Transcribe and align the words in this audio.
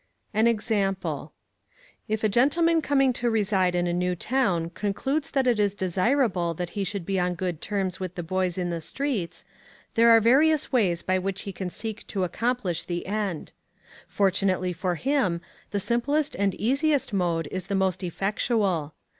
An 0.33 0.47
Example. 0.47 1.31
If 2.07 2.23
a 2.23 2.27
gentleman 2.27 2.81
coming 2.81 3.13
to 3.13 3.29
reside 3.29 3.75
in 3.75 3.85
a 3.85 3.93
new 3.93 4.15
town 4.15 4.71
concludes 4.71 5.29
that 5.29 5.45
it 5.45 5.59
is 5.59 5.75
desirable 5.75 6.55
that 6.55 6.71
he 6.71 6.83
should 6.83 7.05
be 7.05 7.19
on 7.19 7.35
good 7.35 7.61
terms 7.61 7.99
with 7.99 8.15
the 8.15 8.23
boys 8.23 8.57
in 8.57 8.71
the 8.71 8.81
streets, 8.81 9.45
there 9.93 10.09
are 10.09 10.19
various 10.19 10.71
ways 10.71 11.03
by 11.03 11.19
which 11.19 11.43
he 11.43 11.53
can 11.53 11.69
seek 11.69 12.07
to 12.07 12.23
accomplish 12.23 12.83
the 12.83 13.05
end. 13.05 13.51
Fortunately 14.07 14.73
for 14.73 14.95
him, 14.95 15.39
the 15.69 15.79
simplest 15.79 16.33
and 16.35 16.55
easiest 16.55 17.13
mode 17.13 17.47
is 17.51 17.67
the 17.67 17.75
most 17.75 18.01
effectual. 18.03 18.95